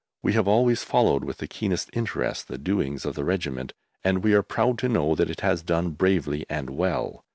We 0.23 0.33
have 0.33 0.47
always 0.47 0.83
followed 0.83 1.23
with 1.23 1.37
the 1.37 1.47
keenest 1.47 1.91
interest 1.93 2.47
the 2.47 2.57
doings 2.57 3.05
of 3.05 3.13
the 3.13 3.23
Regiment, 3.23 3.71
and 4.03 4.23
we 4.23 4.33
are 4.33 4.41
proud 4.41 4.79
to 4.79 4.89
know 4.89 5.13
that 5.13 5.29
it 5.29 5.41
has 5.41 5.61
done 5.61 5.91
bravely 5.91 6.43
and 6.49 6.71
well. 6.71 7.23